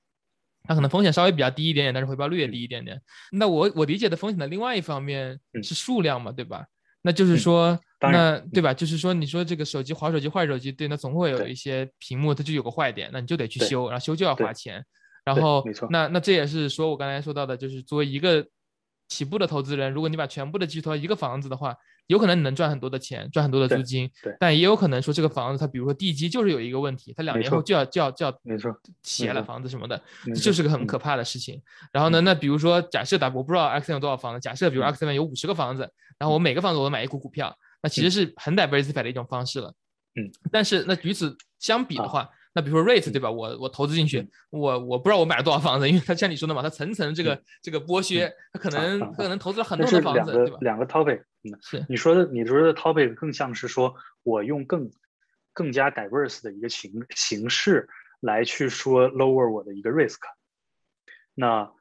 [0.64, 3.02] 它可能风险稍微比较低一点点，但是回报率也低一点点。
[3.32, 6.66] 那我我理解的风险的另外一方面是数量嘛，对吧？
[7.02, 7.80] 那就是说。
[8.02, 8.74] 那对吧？
[8.74, 14.82] 就是说，你说这个手机滑手机坏手机，对，那总会有一些屏幕它就有个坏点，那你就得去修，然后修就要花钱。
[15.26, 15.62] 然后。
[15.90, 18.42] 那那这也是说我刚才说到的，就是作为一个
[19.10, 21.76] 起步的投资人，如果你把全部的寄托一个房子的话，
[22.08, 24.10] 有可能你能赚很多的钱，赚很多的租金。
[24.24, 24.34] 对。
[24.40, 31.62] 但也有可能说这个房子它比如说地基就是有一个问题，它两年后就要就要就要没错斜了房子什么的，这就是个很可怕的事情。
[31.92, 37.54] 然后呢，那比如说假设打我不知道 X 有多少房子，假设比如 X 有五十个房子，然后我每个房子我都买一股股票。
[37.82, 39.74] 那其实是很 diversified 的一种方式了，
[40.16, 43.30] 嗯，但是那与此相比的话，那比如说 rate 对吧？
[43.30, 50.58] 我我投资进去，我我不知道我买了多少房子，因为它像你说的嘛，它层层这个这个剥削，它可能可能投资了很多的房子，对吧？
[50.62, 54.92] 两个 topic，嗯，是你说的你说的 topic 更像是说我用更
[55.54, 57.88] 更加 diverse 的一个形形式
[58.20, 60.20] 来去说 lower 我的一个 risk，
[61.34, 61.72] 那。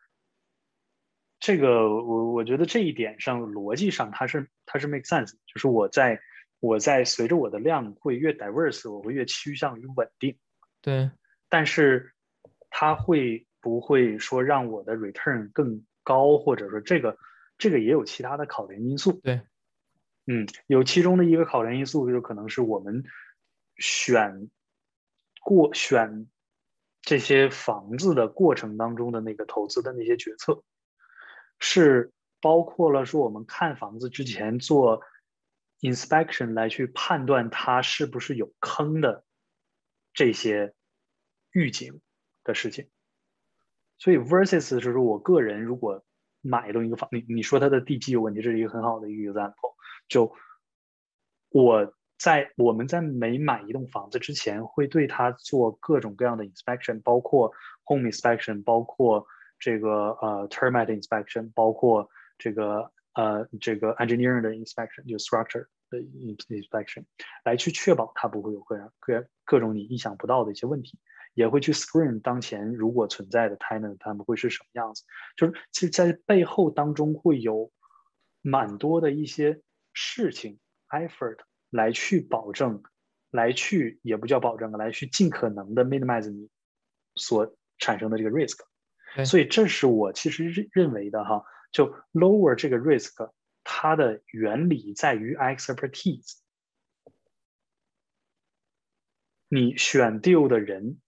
[1.40, 6.20] 这个我我觉得这一点上逻辑上它是它是 make sense，就是我在
[6.58, 10.36] 我在随着我的量会越 diverse，我会越趋向于稳定。
[10.80, 11.10] 对，
[11.48, 12.12] 但是
[12.70, 17.18] 它会不会说让我的 return 更高，或者说这个
[17.58, 19.20] 这个也有其他的考量因素。
[19.22, 19.42] 对，
[20.26, 23.04] 嗯，有其中的一个考量因素就可能是我们
[23.76, 24.48] 选
[25.40, 26.28] 过选
[27.02, 30.62] 这些房子的过程当中的那个投资的那些决策。
[31.58, 35.02] 是包括了说我们看房子之前做
[35.80, 39.24] inspection 来去判断它是不是有坑的
[40.18, 40.74] 这些
[41.52, 42.00] 预警
[42.42, 42.88] 的事情，
[43.98, 46.04] 所以 versus 就是我个人如果
[46.40, 49.76] 买了一个房，你你说它的地基有问题，这是一个很好的一个 example。
[50.08, 50.34] 就
[51.50, 57.52] 我在我们在每买一栋房子之前，会对它做各种各样的 inspection，包括
[57.84, 59.24] home inspection，包括。
[59.60, 67.04] 这个呃，termite inspection 包括这个呃，这个 engineering 的 inspection，就 structure 的 inspection，
[67.44, 70.98] 来去确保它不会有各样各各种你意想不到的一些问题，
[71.34, 75.04] 也会去 screen 当前如果存在的 tenant 他们会是什么样子，
[75.36, 77.70] 就是其实在背后当中会有
[78.42, 79.60] 蛮多的一些
[79.92, 80.58] 事情
[80.90, 81.38] effort
[81.70, 82.82] 来去保证，
[83.30, 86.48] 来去也不叫保证来去尽可能的 minimize 你
[87.16, 88.58] 所产生的这个 risk。
[89.24, 93.30] 所以这是我其实认认为的哈，就 lower 这个 risk，
[93.80, 96.38] 它的原理在于 expertise。
[99.46, 101.00] 你选 deal 的人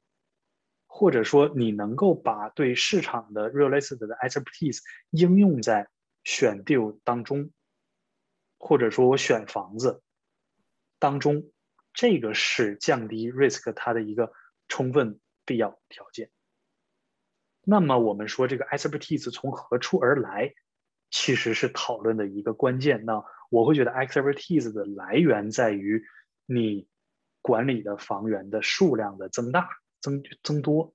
[0.87, 4.79] 或者说你能够把对市场的 real estate 的 expertise
[5.11, 5.89] 应用在
[6.23, 7.51] 选 deal 当中，
[8.57, 10.05] 或者说我选房子
[11.01, 11.51] 当中，
[11.93, 14.33] 这个是降低 risk 它的一个
[14.69, 16.31] 充分必要条件。
[17.65, 20.55] 那么我们说这个 expertise 从何处而来，
[21.11, 23.05] 其实是讨论的一个关键。
[23.05, 26.05] 那我会觉得 expertise 的来源在于
[26.47, 26.87] 你
[27.43, 29.69] 管理的房源的数量的增大。
[30.03, 30.95] 增增多，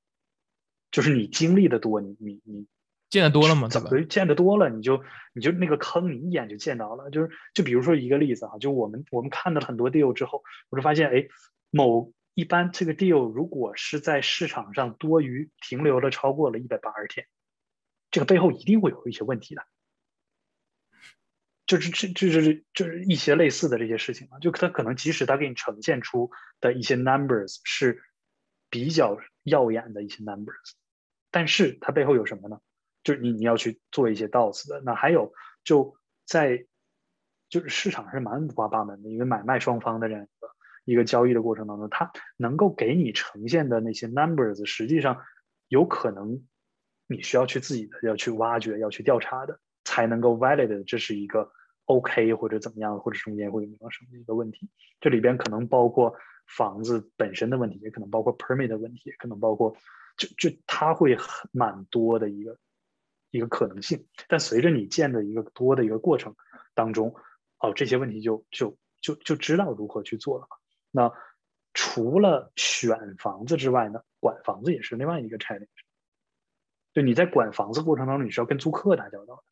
[0.90, 2.66] 就是你经历的多，你你你
[3.08, 3.68] 见得多了吗？
[3.70, 7.12] 怎么见得多了，你就你就那个坑，你一眼就见到了。
[7.12, 11.28] 就是就比如说一个例子啊，就我们我们看了很多 deal 之后，我就发现，哎，
[11.70, 17.28] 某一般这个 deal 如果是在市场上多余停留了超过了一百八十天，
[18.10, 19.62] 这个背后一定会有一些问题的。
[21.66, 28.02] 就是这就是就是一些类似的这些事情嘛，就它可能即使它给你呈现出的一些 numbers 是。
[28.68, 30.74] 比较耀眼的一些 numbers，
[31.32, 32.60] 但是它背后有什么呢？
[33.04, 34.82] 就是你你要去做一些 doubts 的。
[34.82, 36.66] 那还有就在
[37.48, 40.50] 就是市场是蛮五花八门的，因为买卖双方的这样一个
[40.84, 45.24] 一个交易的过程当中，它能够给你呈现的那些 numbers，实际上
[45.70, 46.44] 有可能
[47.08, 51.50] 你需要去自己的要去挖掘、要去调查的，才能够 valid，这是一个
[51.86, 54.70] OK 或者怎么样，或者中间会有什么一个问题。
[55.00, 56.14] 这里边可能包括。
[56.48, 59.76] 房子本身的问题，也可能包括 permit 的问题，也可能包括，
[60.16, 62.60] 就就它会很蛮多的一个
[63.32, 64.06] 一个可能性。
[64.28, 66.36] 但随着你建的一个多的一个过程
[66.76, 67.16] 当中，
[67.58, 70.48] 哦，这些问题就就就就知道如何去做了。
[70.92, 71.12] 那
[71.74, 75.66] 除了选房子之外呢，管房子也是另外一个 challenge。
[76.94, 79.44] 就你在管房子过程当中，你是要跟租客打交道的，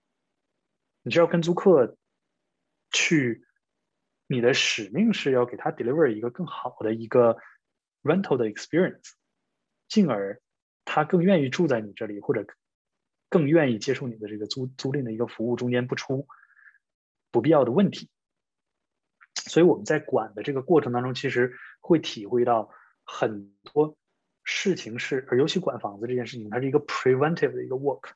[1.04, 1.98] 你就要跟租客
[2.92, 3.46] 去。
[4.26, 7.38] 你的使命是要给他 deliver 一个更好的一个
[8.02, 9.12] rental 的 experience，
[9.88, 10.42] 进而
[10.86, 12.48] 他更愿意住在你这里，或者
[13.30, 16.26] 更愿意接受你的这个租租赁的一个服务，中间不出
[17.32, 18.10] 不必要的问题。
[19.36, 22.72] 所以我们在管的这个过程当中，其实会体会到
[23.04, 23.98] 很多
[24.44, 28.12] 事情是，而尤其管房子这件事情，它是一个 preventive 的一个 work，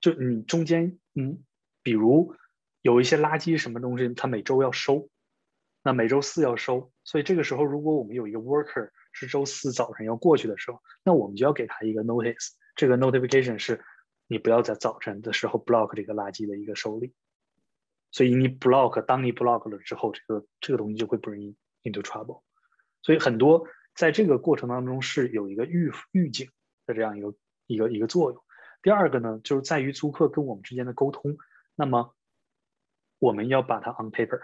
[0.00, 1.42] 就你中间嗯，
[1.86, 2.34] 比如。
[2.82, 5.08] 有一些垃圾什么东西，他每周要收，
[5.82, 13.82] 那每周四要收，所以这个时候如果我们有一个 worker 是周四早晨要过去的时候，那我们就要给他一个 notice，这个 notification 是，
[14.28, 17.12] 你不要在早晨的时候 block 这个垃圾的一个收理，
[18.12, 22.42] 所以你 block，当你 block 了之后，这个这个东西就会 bring into trouble，
[23.02, 26.48] 所以很多在这个过程当中是有一个预预警
[26.86, 27.34] 的这样一个
[27.66, 28.40] 一个一个作用。
[28.80, 31.36] 第二个呢，就是在于租客跟我们之间的沟通，
[31.76, 32.12] 那么。
[33.18, 34.42] 我们要把它 on paper，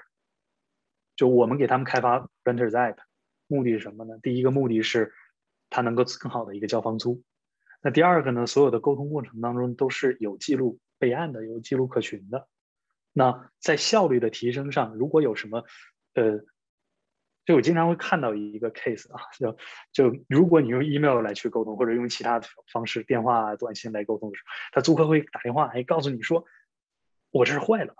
[1.14, 2.96] 就我们给他们开发 renters app，
[3.46, 4.18] 目的是什么呢？
[4.22, 5.12] 第一个目的是，
[5.68, 7.22] 它能够更好的一个交房租。
[7.82, 8.46] 那第二个呢？
[8.46, 12.48] 所有的沟通过程当中都是有记录备案的，有记录可循的。
[13.12, 15.66] 那在效率的提升上，如果有什么，
[16.14, 16.40] 呃，
[17.44, 19.58] 就我经常会看到一个 case 啊，就
[19.92, 26.46] 就如果你用 email 来去沟通，或者用其他的方式，电话、短信来沟通的时候，他租客会打电话，哎，告诉你说，
[27.32, 27.96] 我这是坏了。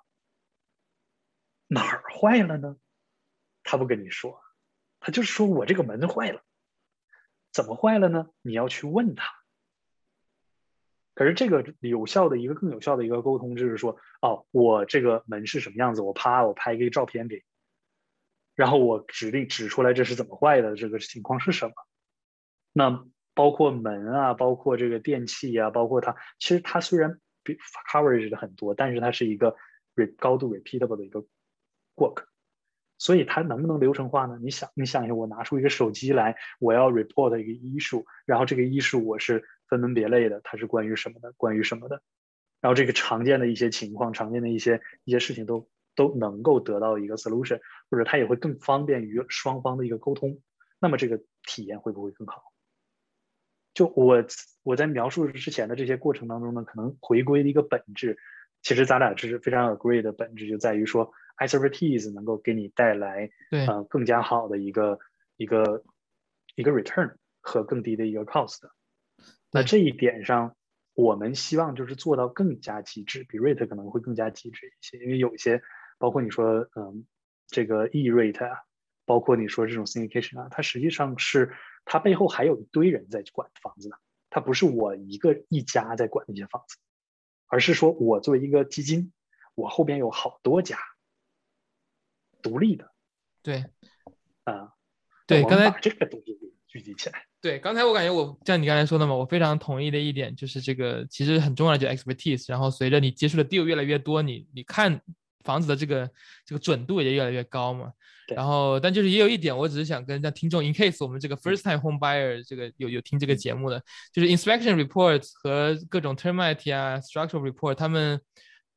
[1.66, 2.76] 哪儿坏了呢？
[3.64, 4.40] 他不跟你说，
[5.00, 6.42] 他就是说我这个门坏了，
[7.50, 8.28] 怎么坏了呢？
[8.42, 9.32] 你要去问他。
[11.14, 16.02] 可是这个有效的一个更有效的一个沟通就是说，哦，我这个门是什么样子？
[16.02, 17.44] 我啪，我拍一个照片给，
[18.54, 21.74] 然后我指定指出来这是怎么坏的，这个情况是什么？
[22.72, 27.20] 那包括门啊，包括这个电器啊，包括它，其实它虽然
[27.90, 29.56] coverage 的很多，但是它是一个
[29.94, 31.24] re 高度 repeatable 的一个。
[31.94, 32.24] work，
[32.96, 34.38] 所以它能不能流程化呢？
[34.40, 41.34] 你想，你想一下，我拿出一个手机来，我要 report 一个医术，然后这个医术我是分门别类的，它是关于什么的？
[41.36, 42.02] 关于什么的？
[42.62, 50.40] 然后这个常见的一些情况，常见的一些一些事情都都能够得到一个 solution，或者它也会更方便于双方的一个沟通。
[50.80, 52.51] 那么这个体验会不会更好？
[53.74, 54.24] 就我
[54.62, 58.18] 我在描述之前的这些过程当中呢，可能回归的一个本质，
[58.62, 61.12] 其实咱俩这是非常 agree 的本质，就在于说。
[61.38, 64.98] expertise 能够给你带来对，呃，更加好的一个
[65.36, 65.82] 一个
[66.54, 68.60] 一个 return 和更低的一个 cost。
[69.50, 70.54] 那这一点上，
[70.94, 74.98] 我们希望就是做到更加极致，比 rate 可能会更加极致一些。
[74.98, 75.62] 因为有一些，
[75.98, 77.06] 包括你说，嗯，
[77.48, 78.58] 这个 e rate 啊，
[79.04, 81.50] 包括你说这种 syndication 啊，它实际上是
[81.84, 83.96] 它背后还有一堆人在管房子呢，
[84.30, 86.76] 它不是我一个一家在管那些房子，
[87.46, 89.12] 而是说我作为一个基金，
[89.54, 90.78] 我后边有好多家。
[92.42, 92.90] 独立的，
[93.40, 93.64] 对，
[94.42, 94.74] 啊，
[95.28, 105.00] 对，刚才这个东西聚集起来，对，刚才我感觉我像你刚才说的嘛，我非常同意的一点就是这个其实很重要的就 expertise，然后随着你接触的 deal 越来越多，你你看
[105.44, 106.10] 房子的这个
[106.46, 107.92] 这个准度也越来越高嘛。
[108.28, 118.18] 然后，但就是也有一点，我只是想跟像听众，in case 我们这个 first time home buyer 这个有有听这个节目的，就是 inspection reports 和各种 termite 啊 structural report，他们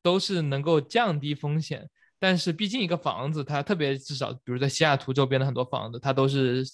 [0.02, 1.88] 都是能够降低风险。
[2.18, 6.64] 但是毕竟一个房子，它特别至少，比如在西雅图周边的很多房子，它都是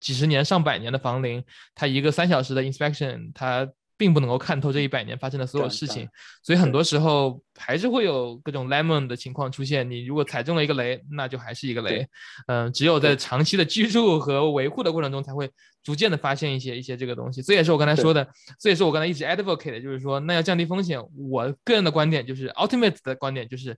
[0.00, 1.42] 几十年、上百年的房龄，
[1.74, 3.66] 它一个三小时的 inspection，它。
[3.96, 6.08] 并不能够看透这一百年发生的所有事情，
[6.42, 9.90] 所以很多时候还是会有各种 lemon 的情况出现。
[9.90, 12.06] 你如果踩中了一个雷，那就还是一个雷。
[12.46, 15.50] 嗯，只有在长期的居住和维护的过程中，才会
[15.82, 17.42] 逐渐的发现一些一些这个东西。
[17.42, 18.28] 这也是我刚才说的，
[18.60, 23.76] 这也是我刚才一直 advocate 的，就是说，那要降低风险，我个人的观点就是 ultimate 的观点就是。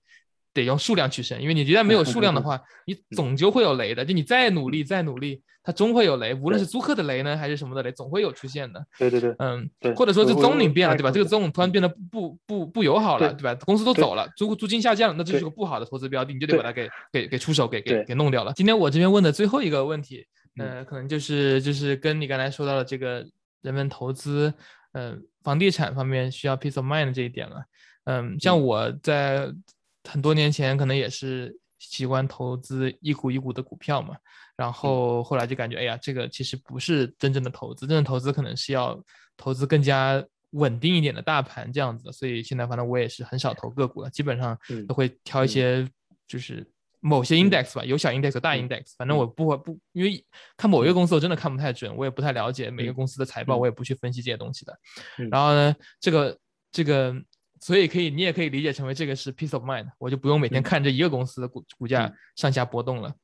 [0.54, 4.04] 得用数量取胜，因为你一旦没有数量的话， 你总就会有雷的。
[4.04, 6.34] 就你再努力再努力，它终会有雷。
[6.34, 8.84] 无论是租客的雷呢，还是什么的雷，总会有出现的。
[8.98, 9.94] 对对对，嗯，对。
[9.94, 11.10] 或者说这宗领变了，对吧？
[11.10, 13.54] 这个宗突然变得不不不友好了，对吧？
[13.64, 18.52] 公司都走了，租租金下降，那这是个不好的投资标的，你就得把它给给给出手，给给给弄掉了。
[18.54, 20.26] 今天我这边问的最后一个问题，
[20.58, 23.24] 呃，可能就是就是跟你刚才说到的这个
[23.62, 24.52] 人们投资，
[24.92, 27.62] 嗯，房地产方面需要 peace of mind 这一点了。
[28.04, 29.52] 嗯，像我在。
[30.08, 34.16] 很多年前可能也是习惯投资一股一股的股票嘛，
[34.56, 38.98] 然后后来就感觉，哎呀，这个其实不是真正的投资，真正投资可能是要
[39.36, 42.10] 投资更加稳定一点的大盘这样子。
[42.10, 45.86] 所以现在反正我也是很少投个股了，基本上都会挑一些
[46.26, 46.66] 就是
[47.00, 50.24] 某些 index 吧，有小 index 大 index，反正我不会不因为
[50.56, 54.76] 看某一个公司我真的看不太准，我也不太了解每个公司的财报，我也不去分析这些东西的。
[55.30, 56.38] 然后呢，这个
[56.72, 57.14] 这个。
[57.60, 63.14] 所以可以，你也可以理解成为这个是 peace of mind，我就不用每天看这一个公司的股股价上下波动了。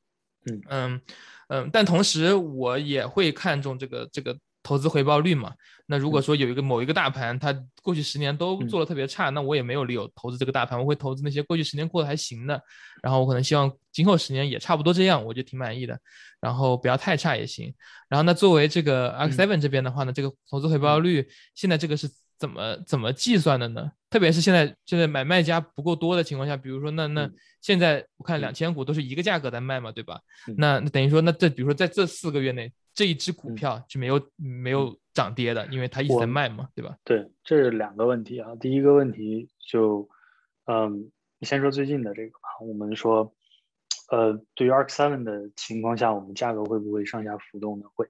[0.46, 1.00] 嗯嗯
[1.48, 5.52] 嗯，但同时我也会看重这个这个投资回报率嘛。
[5.86, 12.60] 那如果说有一个某一个大盘，它过去十年都做的特别差，那我也没有理由投资这个大盘，我会投资那些过去十年过得还行的。
[13.02, 15.98] 然后我可能希望今后十年也差不多这样，我就挺满意的。
[16.40, 17.74] 然后不要太差也行。
[18.08, 22.10] 然后那作为这个 X Seven 这边的话呢，这个投资回报率现在这个是。
[22.44, 23.90] 怎么怎么计算的呢？
[24.10, 27.30] 特别是现在现在买卖家不够多的情况下，比如说那那
[27.62, 30.20] 现在我看两千股都是一个价格在卖嘛，对吧？
[30.58, 36.94] 那那等于说那这比如说在这四个月内，这一只股票就没有没有涨跌的，因为它一直在卖嘛，对吧？
[37.02, 38.54] 对，这是两个问题啊。
[38.60, 40.06] 第一个问题就，
[40.66, 42.48] 嗯，你先说最近的这个吧。
[42.60, 43.34] 我们说，
[44.10, 47.86] 呃，对于 ARK Seven 的情况下，我们价格会不会上下浮动呢？
[47.94, 48.06] 会。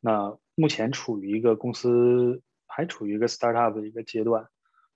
[0.00, 2.42] 那目前处于一个公司。
[2.72, 4.48] 还处于一个 startup 的一个阶段，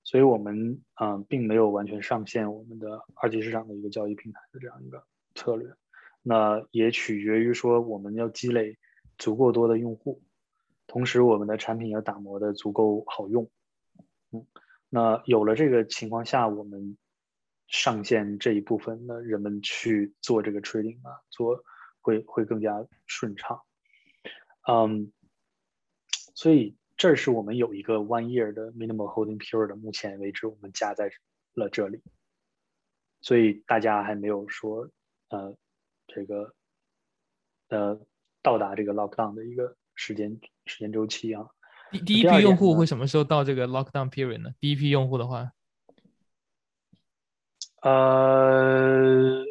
[0.04, 5.74] 所以我们嗯并没有完全上线我们的二级市场的一个交易平台的这样一个策略。
[6.22, 8.78] 那也取决于说我们要积累
[9.18, 10.22] 足够多的用户，
[10.86, 13.50] 同时我们的产品要打磨的足够好用。
[14.30, 14.46] 嗯，
[14.88, 16.96] 那有了这个情况下，我们
[17.66, 21.64] 上线这一部分的人们去做这个 trading 啊，做
[22.00, 23.60] 会会更加顺畅。
[24.66, 25.12] 嗯，
[26.34, 26.76] 所以。
[26.96, 31.10] 这是我们有一个 one year 的 minimal holding period，目前为止我们加在
[31.54, 32.00] 了这里，
[33.20, 34.88] 所以大家还没有说
[35.28, 35.56] 呃
[36.06, 36.54] 这个
[37.68, 38.00] 呃
[38.42, 41.48] 到达这个 lockdown 的一个时间时间周期啊。
[41.90, 44.50] 第第一批用户会什么时候到这个 lockdown period 呢？
[44.60, 45.50] 第一批用户的话，
[47.82, 49.44] 呃，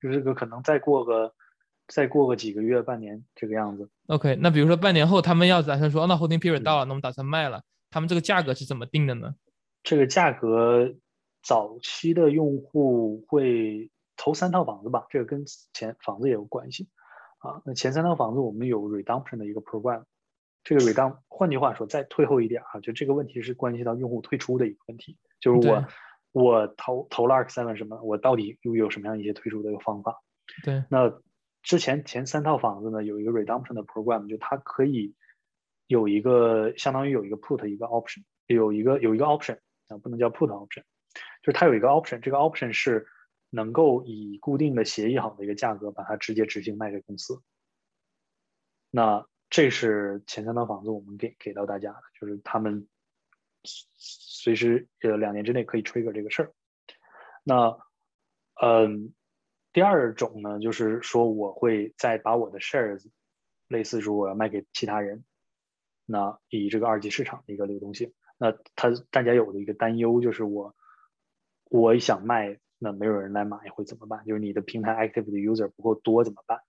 [0.00, 1.34] 这个可能再过个。
[1.88, 3.90] 再过个几个月、半年这个样子。
[4.06, 9.34] OK，那比如说半年后，他们要打算说，那 holding period 到了，那我们打算卖了，他们这个价格是怎么定的呢？
[9.82, 10.94] 这个价格，
[11.42, 16.88] 早期的用户会投三套房子吧，这个跟前房子也有关系
[17.38, 17.60] 啊。
[17.64, 20.04] 那前三套房子我们有 redemption 的一个 program，
[20.64, 25.84] 这个 redemption，换句话说，再退后一点啊，就这个问题是关系到用户退出的一个问题，就是我
[26.32, 30.22] 我投投了 ARK Seven 什么，我到底又有什么样一些退出的一个方法？
[30.64, 31.12] 对，那。
[31.62, 35.14] 之前前三套房子呢，有一个 redemption 的 program，就它可以
[35.86, 40.82] 有一个相当于有一个 put 一个 option，有一个有一个 option 啊，不能叫 put option，
[41.40, 43.06] 就是它有一个 option，这个 option 是
[43.48, 47.40] 能够以固定的协议好的一个价格把它直接执行卖给公司。
[48.90, 52.88] 那这是前三套房子我们给给到大家的，就是他们
[53.62, 56.52] 随时呃两年之内可以 trigger 这个事儿。
[57.44, 57.78] 那
[58.60, 59.14] 嗯。
[59.72, 63.06] 第二种呢，就是说我会再把我的 shares，
[63.68, 65.24] 类似说我要卖给其他人，
[66.04, 70.76] 那以这个二级市场的一个流动性，那他大家有的一个担忧就是我，
[71.70, 74.24] 我想卖，那没有人来买会怎么办？
[74.26, 76.60] 就是你的平台 active 的 user 不够多怎么办？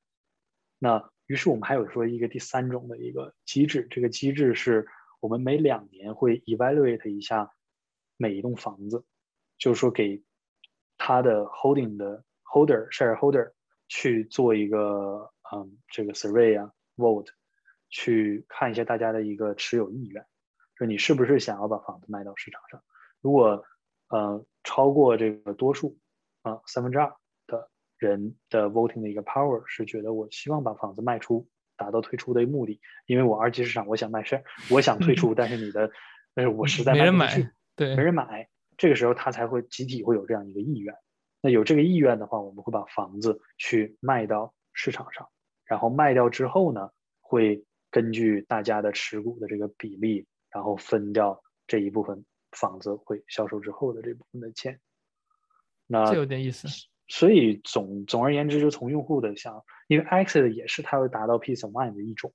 [0.80, 4.88] 那于是我们还有说一个第三种的一个机制，这个机制是
[5.20, 7.52] 我们每两年会 evaluate 一下
[8.18, 9.04] 每一栋房子，
[9.58, 10.24] 就是说给
[10.98, 12.24] 他的 holding 的
[12.54, 13.54] holder shareholder
[13.88, 17.30] 去做一个嗯这个 survey 啊 vote，
[17.90, 20.24] 去看一下大家的一个持有意愿，
[20.78, 22.84] 就你是不是想要把房子卖到市场上，
[23.22, 23.64] 如果
[24.10, 25.98] 呃超过这个多数
[26.44, 27.10] 啊三分之二
[27.48, 27.70] 的。
[28.00, 31.48] 人的 voting 的一个 power 是觉得我希望把房子卖出，
[31.78, 35.90] 达到退出的目的，因为我二级市场我想卖 share，，我想退出，但是你的，
[36.34, 40.94] 但是我实在没人买，对，没人买，这个时候他才会集体会有这样一个意愿。
[41.46, 45.28] 那有这个意愿的话，我们会把房子去卖到市场上，
[45.66, 46.90] 然后卖掉之后呢，
[47.20, 54.80] 会根据大家的持股的这个比例，然后分掉这一部分房子会销售之后的这部分的钱。
[55.86, 56.70] 那这有点意思。
[57.10, 62.34] 所以总总而言之，就从用户的想，因为 exit 也是它会达到 peace of mind 的一种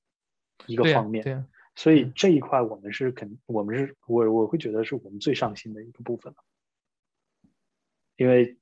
[0.67, 1.43] 一个方面，对，
[1.75, 6.35] 所以这一块我们是肯，我们是我我会觉得是我们最上心的一个部分
[8.17, 8.59] 因为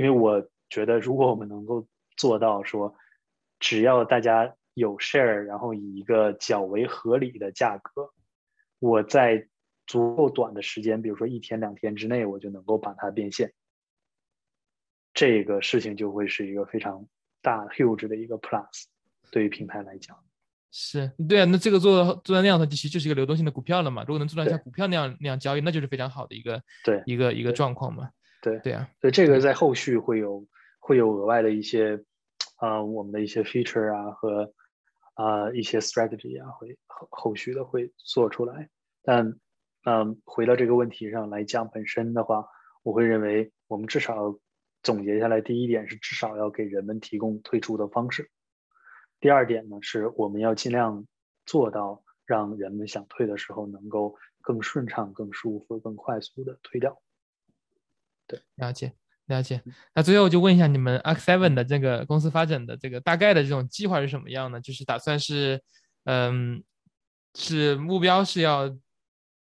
[0.00, 1.86] 因为我觉得如果我们能够
[2.16, 2.94] 做到说，
[3.58, 8.10] 只要大家有 share，然后以一个较为合理的价格，
[8.78, 9.46] 我在
[9.86, 13.52] 足够短的时间，比如说一天两天之内，我就能够把它变现。
[15.12, 17.06] 这个事情就会是一个非常
[17.42, 18.84] 大 huge 的一个 plus，
[19.30, 20.16] 对于平台来讲，
[20.70, 24.02] 是对啊，那这个做做到那样的，其实就是一个流动性的股票了嘛。
[24.04, 28.08] 如果能做到像股票那样那样交易，那就是非常好的一个对一个一个状况嘛。
[28.42, 30.46] 对对啊，所以这个在后续会有
[30.78, 32.04] 会有额外的一些
[32.56, 34.52] 啊我们的一些 feature 啊和
[35.14, 38.68] 啊一些 strategy 啊会后后续的会做出来。
[39.02, 39.38] 但
[39.84, 42.46] 嗯，回到这个问题上来讲本身的话，
[42.82, 44.38] 我会认为我们至少。
[44.82, 48.30] 总结下来，第一点是至少要给人们提供退出的方式。
[49.20, 51.06] 第二点呢，是我们要尽量
[51.44, 56.98] 做到让人们想退的时候能够更顺畅、更舒服、更快速的退掉。
[58.30, 58.94] 对，了解
[59.26, 59.60] 了解。
[59.94, 64.60] 那最后就问一下，你们 Arc Seven 的这个公司发展的这个大概的这种计划是什么样呢？
[64.60, 65.60] 就是打算是，
[66.04, 66.62] 嗯，
[67.34, 68.74] 是目标是要。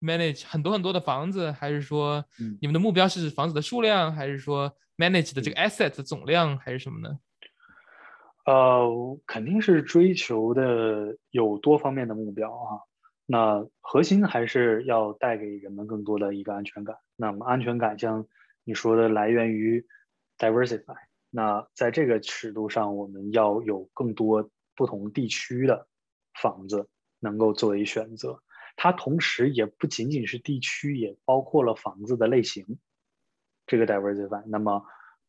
[0.02, 2.22] manage 很多很多的房子，还是说
[2.60, 7.18] 你们的目标是房子的数量，还是说 manage 的这个 asset 总量，还是什么呢？
[8.44, 12.84] 呃，肯定是追求的有多方面的目标啊。
[13.24, 16.94] 那核心还是要带给人们更多的一个安全感。
[17.16, 18.26] 那么安全感，像
[18.68, 19.86] 你说的，来源于
[20.38, 20.96] diversify。
[21.30, 25.86] 那在这个尺度上，我们要有更多不同地区的
[26.34, 26.88] 房子
[27.20, 28.42] 能够作为选择。
[28.74, 32.80] 它同时也不仅仅是地区，也包括了房子的类型，
[33.68, 34.42] 这个 diversify。
[34.48, 34.82] 那么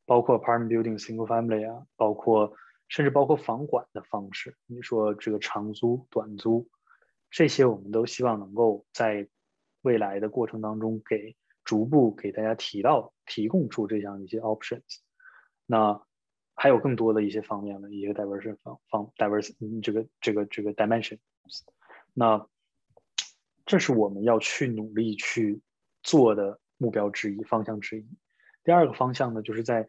[0.07, 2.51] 包括 apartment building、single family 啊，包括
[2.87, 4.57] 甚至包括房管的方式。
[4.65, 6.67] 你说这个长租、短租，
[7.29, 9.27] 这些我们都希望能够在
[9.83, 11.35] 未来的过程当中给
[11.67, 15.01] 逐步给大家提到、提供出这样一些 options。
[15.65, 16.01] 那
[16.55, 21.19] 还有更多的一些方面的一些 diversity 方方 divers 这个这个这个 dimensions，。
[22.13, 22.47] 那
[23.65, 25.61] 这是我们要去努力去
[26.03, 28.07] 做的目标之一、方向之一。
[28.63, 29.87] 第二个方向呢，就是在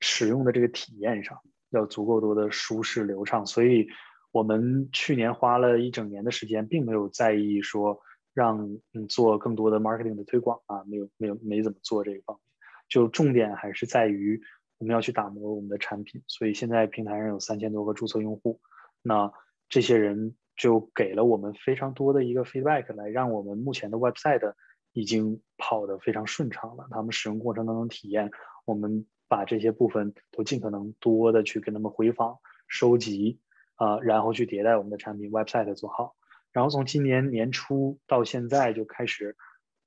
[0.00, 1.38] 使用的这个体验上
[1.70, 3.46] 要足够多的舒适流畅。
[3.46, 3.86] 所以，
[4.32, 8.00] 我们去年花了一整年的时间，并没有在意说
[8.32, 12.42] 让嗯做更多的 marketing 的推广啊，没有没有没怎么做这个方面。
[12.88, 14.40] 就重点还是在于
[14.78, 16.22] 我们要去打磨我们的产品。
[16.26, 18.60] 所以现在平台上有三千多个注册用户，
[19.02, 19.32] 那
[19.68, 20.36] 这些人。
[20.54, 24.52] 就给了我们非常多的一个 feedback，来让我们目前的 website
[24.92, 26.86] 已经跑得非常顺畅了。
[26.90, 28.30] 他们使用过程当中体验，
[28.66, 33.40] 我们把这些部分都尽可能多的去跟他们回访、收集
[33.76, 36.14] 啊，然后去迭代我们的产品 website 做好。
[36.52, 39.36] 然后从今年年初到现在就开始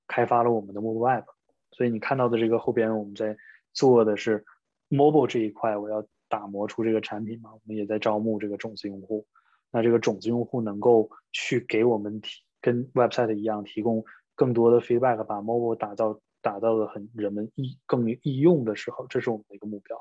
[0.07, 1.26] 开发了我们的 mobile app。
[1.72, 3.38] 所以你看到的这个后边我们在
[3.74, 4.45] 做的是
[4.89, 9.28] mobile 这一块，我要打磨出这个产品嘛，我们也在招募这个种子用户。
[9.72, 19.97] 那这个种子用户能够去给我们提跟 website 一样提供更多的 feedback，把 mobile 打造打造的很人们易更易用的时候，这是我们的一个目标。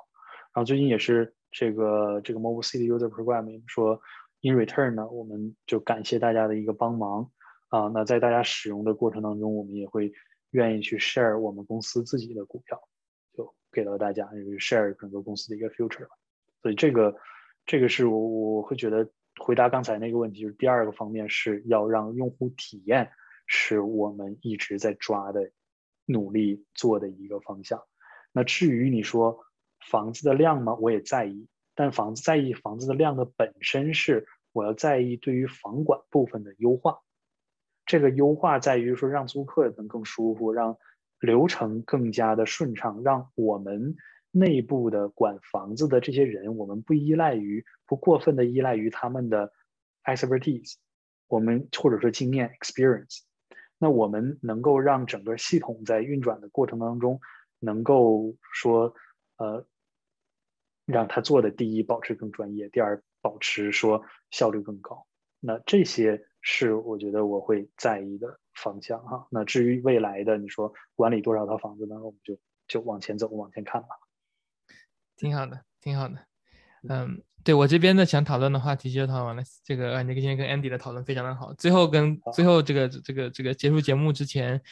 [0.54, 4.00] 然后最近也是这个这个 mobile city user program 说
[4.44, 7.32] in return 呢，我们就感谢大家的一个帮忙
[7.68, 7.88] 啊。
[7.88, 10.12] 那在大家使用的过程当中，我们也会
[10.50, 12.80] 愿意去 share 我们公司自己的股票，
[13.32, 16.06] 就给到大家，就是 share 整个公司的一个 future。
[16.62, 17.16] 所以这个
[17.66, 19.10] 这个是我我会觉得。
[19.40, 23.10] 回答刚才那个问题，就是第二个方面是要让用户体验，
[23.48, 25.50] 是我们一直在抓的、
[26.06, 27.82] 努力做的一个方向。
[28.30, 29.40] 那至于你说
[29.90, 30.76] 房子的量吗？
[30.76, 37.00] 我也在意，但房子在意房子的量的本身是我要在意对于房管部分的优化。
[37.84, 40.78] 这个优化在于说让租客能更舒服，让
[41.20, 43.96] 流程更加的顺畅，让我们
[44.30, 49.52] 内部的管房子的这些人，我们不依赖于不过分的依赖于他们的
[50.04, 50.76] expertise，
[51.26, 53.20] 我们或者说经验 experience。
[53.76, 57.20] 那我们能够让整个系统在运转的过程当中，
[57.58, 58.94] 能够说，
[59.36, 59.66] 呃，
[60.86, 65.06] 让他做的第一保持更专业，第二保持说效率更高。
[65.40, 69.26] 那这些是我觉得我会在意的方向哈。
[69.30, 71.96] 那至于未来的你说管理多少套房子呢？
[71.96, 73.88] 我们就就往前走，往前看吧。
[75.16, 76.18] 挺好的，挺好的。
[76.86, 77.22] 嗯。
[77.42, 79.42] 对我这边的想讨论的话题就讨论完了。
[79.62, 81.52] 这个你今天跟 Andy 的讨论非常的好。
[81.52, 84.62] 最后跟最后这个这个这个结束节目之前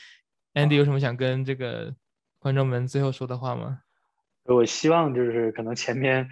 [0.55, 1.95] ，Andy 有什么想跟这个
[2.39, 3.81] 观众们最后说的话吗？
[4.45, 6.27] 我希望就是可能前面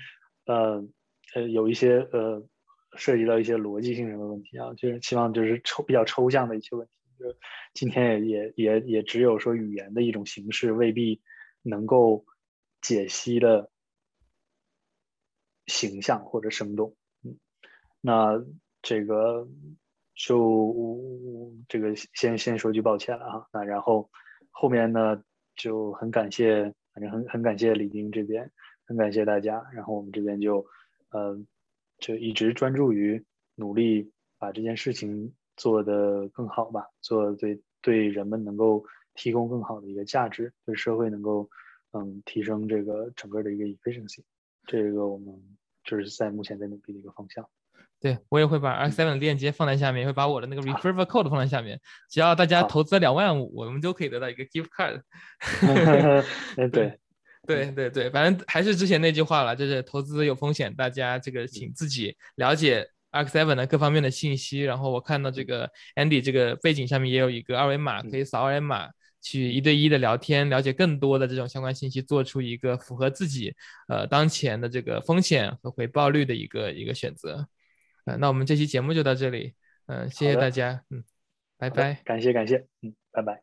[0.47, 0.83] 呃
[1.35, 2.47] 呃有一些呃
[2.97, 7.25] 涉及到一些逻辑性上的问题啊，就是希望就是抽比较抽象的一些问题，就
[7.75, 11.21] 今天也也也也只有说语言的一种形式未必
[11.63, 12.25] 能够
[12.81, 13.71] 解析的。
[15.67, 17.39] 形象或者生动，嗯，
[18.01, 18.45] 那
[18.83, 19.47] 这个
[20.17, 24.11] 就这个先先说句抱歉了哈，那然后
[24.51, 25.23] 后面呢
[25.55, 28.51] 就很感谢，反正很很感谢李丁这边，
[28.85, 30.67] 很感谢大家，然后我们这边就
[31.11, 31.39] 呃
[31.99, 38.85] 就一直专注于努力把这件事情做得更好吧，做对对人们能够
[39.15, 41.49] 提供更好的一个价值，对社会能够
[41.93, 44.23] 嗯提升这个整个的一个 efficiency，
[44.67, 45.57] 这个我们。
[45.83, 47.49] 就是在目前在努力的一个方向，
[48.01, 51.81] 对我也会把 X Seven 的链接放在下面，也会把我的那个 Referral Code 放在下面。
[52.11, 55.01] 只要大家投资两万五，我们就可以得到一个 Gift Card。
[56.71, 57.01] 对，
[57.57, 64.61] 对对对，反正还是之前那句话了，就是投资有风险，大家这个请自己了解 X Seven 的各方面的信息。
[64.61, 68.89] 然后我看到这个 Andy 这个背景上面也有一个二维码，可以扫二维码。
[69.23, 73.55] 去一对一的聊天，了解更多的这种相关信息，做出一个符合自己
[73.87, 77.47] 呃当前的这个风险和回报率的一个一个选择。
[78.07, 79.53] 呃，那我们这期节目就到这里，
[79.89, 81.05] 嗯，谢谢大家，嗯，
[81.59, 83.43] 拜拜，感谢感谢，嗯，拜拜，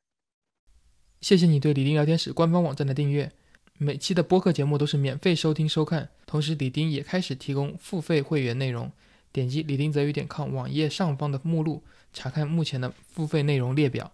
[1.22, 3.32] 谢谢你对李丁聊天室官方网站的订阅，
[3.80, 8.92] 每期的播客节目都是免费收听收看，同时李丁也开始提供付费会员内容，
[9.32, 14.12] 点击李丁泽宇点 com 网页上方的目录，查看目前的付费内容列表。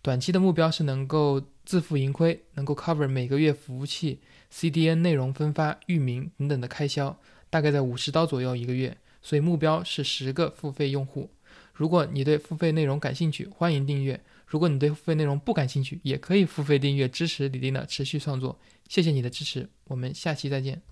[0.00, 4.18] 短期的目标是能够自负盈亏，能够 cover 每个月服务器、
[4.50, 7.14] CDN 内容分发、域名等等的开销，
[7.50, 8.96] 大概在五十刀左右一个月。
[9.20, 11.28] 所以目标是十个付费用户。
[11.74, 18.58] 如果你对付费内容感兴趣，欢迎订阅；如果你对付费内容不感兴趣，也可以付费订阅支持李丁的持续创作。
[18.88, 20.82] 谢谢你的支持，我们下期再见。